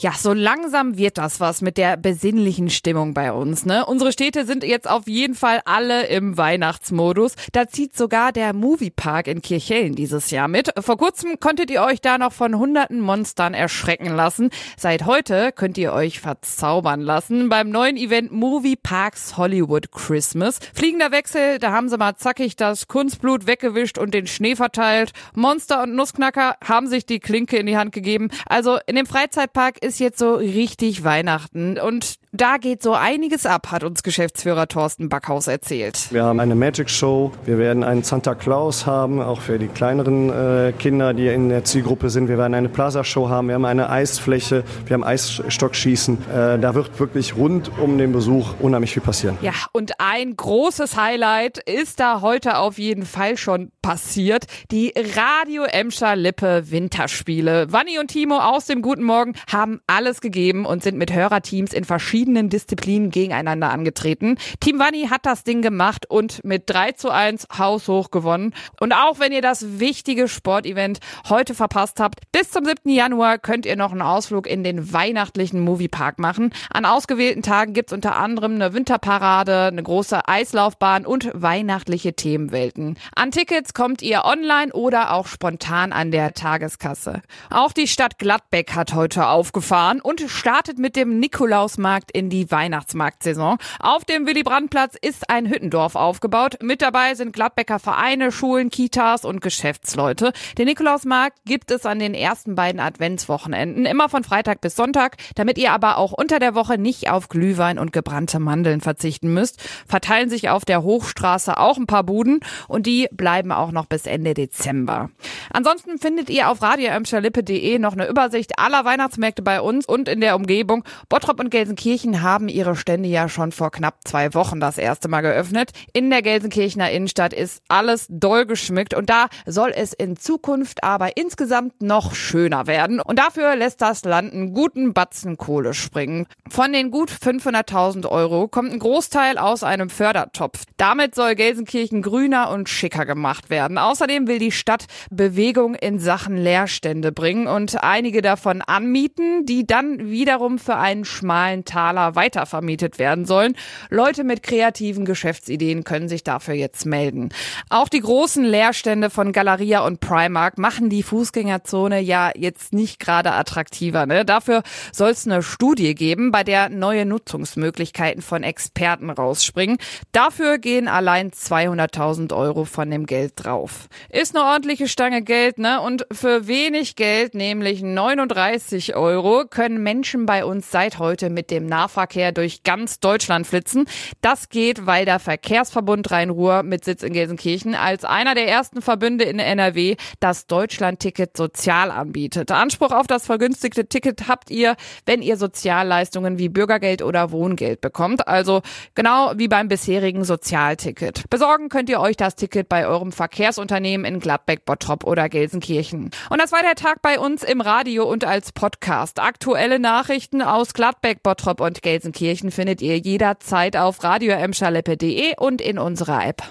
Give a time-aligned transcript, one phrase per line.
[0.00, 3.66] Ja, so langsam wird das was mit der besinnlichen Stimmung bei uns.
[3.66, 3.84] Ne?
[3.84, 7.34] Unsere Städte sind jetzt auf jeden Fall alle im Weihnachtsmodus.
[7.50, 10.70] Da zieht sogar der Moviepark in Kirchhellen dieses Jahr mit.
[10.78, 14.50] Vor kurzem konntet ihr euch da noch von hunderten Monstern erschrecken lassen.
[14.76, 20.60] Seit heute könnt ihr euch verzaubern lassen beim neuen Event Movie Parks Hollywood Christmas.
[20.74, 25.10] Fliegender Wechsel, da haben sie mal zackig das Kunstblut weggewischt und den Schnee verteilt.
[25.34, 28.30] Monster und Nussknacker haben sich die Klinke in die Hand gegeben.
[28.46, 33.70] Also in dem Freizeitpark ist jetzt so richtig Weihnachten und da geht so einiges ab,
[33.70, 36.12] hat uns Geschäftsführer Thorsten Backhaus erzählt.
[36.12, 40.28] Wir haben eine Magic Show, wir werden einen Santa Claus haben, auch für die kleineren
[40.30, 42.28] äh, Kinder, die in der Zielgruppe sind.
[42.28, 46.18] Wir werden eine Plaza Show haben, wir haben eine Eisfläche, wir haben Eisstockschießen.
[46.28, 49.38] Äh, da wird wirklich rund um den Besuch unheimlich viel passieren.
[49.40, 54.44] Ja, und ein großes Highlight ist da heute auf jeden Fall schon passiert.
[54.70, 57.72] Die Radio Emscher Lippe Winterspiele.
[57.72, 61.84] Wanni und Timo aus dem Guten Morgen haben alles gegeben und sind mit Hörerteams in
[61.84, 64.38] verschiedenen verschiedenen Disziplinen gegeneinander angetreten.
[64.58, 68.54] Team Wanni hat das Ding gemacht und mit 3 zu 1 haushoch gewonnen.
[68.80, 72.90] Und auch wenn ihr das wichtige Sportevent heute verpasst habt, bis zum 7.
[72.90, 76.52] Januar könnt ihr noch einen Ausflug in den weihnachtlichen Moviepark machen.
[76.70, 82.98] An ausgewählten Tagen gibt's unter anderem eine Winterparade, eine große Eislaufbahn und weihnachtliche Themenwelten.
[83.14, 87.22] An Tickets kommt ihr online oder auch spontan an der Tageskasse.
[87.48, 93.58] Auch die Stadt Gladbeck hat heute aufgefahren und startet mit dem Nikolausmarkt in die Weihnachtsmarktsaison.
[93.80, 96.58] Auf dem Willy Brandt-Platz ist ein Hüttendorf aufgebaut.
[96.62, 100.32] Mit dabei sind Gladbecker Vereine, Schulen, Kitas und Geschäftsleute.
[100.56, 105.58] Den Nikolausmarkt gibt es an den ersten beiden Adventswochenenden, immer von Freitag bis Sonntag, damit
[105.58, 109.60] ihr aber auch unter der Woche nicht auf Glühwein und gebrannte Mandeln verzichten müsst.
[109.86, 114.06] Verteilen sich auf der Hochstraße auch ein paar Buden und die bleiben auch noch bis
[114.06, 115.10] Ende Dezember.
[115.50, 120.36] Ansonsten findet ihr auf radioemscherlippe.de noch eine Übersicht aller Weihnachtsmärkte bei uns und in der
[120.36, 120.84] Umgebung.
[121.08, 125.20] Bottrop und Gelsenkirchen haben ihre Stände ja schon vor knapp zwei Wochen das erste Mal
[125.20, 125.72] geöffnet.
[125.92, 131.16] In der Gelsenkirchener Innenstadt ist alles doll geschmückt und da soll es in Zukunft aber
[131.16, 133.00] insgesamt noch schöner werden.
[133.00, 136.26] Und dafür lässt das Land einen guten Batzen Kohle springen.
[136.48, 140.64] Von den gut 500.000 Euro kommt ein Großteil aus einem Fördertopf.
[140.76, 143.78] Damit soll Gelsenkirchen grüner und schicker gemacht werden.
[143.78, 150.10] Außerdem will die Stadt Bewegung in Sachen Leerstände bringen und einige davon anmieten, die dann
[150.10, 153.56] wiederum für einen schmalen Taler weitervermietet werden sollen.
[153.88, 157.30] Leute mit kreativen Geschäftsideen können sich dafür jetzt melden.
[157.70, 163.32] Auch die großen Leerstände von Galeria und Primark machen die Fußgängerzone ja jetzt nicht gerade
[163.32, 164.04] attraktiver.
[164.04, 164.26] Ne?
[164.26, 164.62] Dafür
[164.92, 169.78] soll es eine Studie geben, bei der neue Nutzungsmöglichkeiten von Experten rausspringen.
[170.12, 173.88] Dafür gehen allein 200.000 Euro von dem Geld drauf.
[174.10, 175.80] Ist eine ordentliche Stange Geld, ne?
[175.80, 181.66] Und für wenig Geld, nämlich 39 Euro, können Menschen bei uns seit heute mit dem
[181.78, 183.86] Nahverkehr durch ganz Deutschland flitzen.
[184.20, 189.24] Das geht, weil der Verkehrsverbund Rhein-Ruhr mit Sitz in Gelsenkirchen als einer der ersten Verbünde
[189.24, 192.50] in NRW das Deutschland-Ticket sozial anbietet.
[192.50, 194.74] Anspruch auf das vergünstigte Ticket habt ihr,
[195.06, 198.26] wenn ihr Sozialleistungen wie Bürgergeld oder Wohngeld bekommt.
[198.26, 198.62] Also
[198.96, 201.30] genau wie beim bisherigen Sozialticket.
[201.30, 206.10] Besorgen könnt ihr euch das Ticket bei eurem Verkehrsunternehmen in Gladbeck, Bottrop oder Gelsenkirchen.
[206.28, 209.20] Und das war der Tag bei uns im Radio und als Podcast.
[209.20, 216.26] Aktuelle Nachrichten aus Gladbeck, Bottrop und Gelsenkirchen findet ihr jederzeit auf radioemschaleppe.de und in unserer
[216.26, 216.42] App.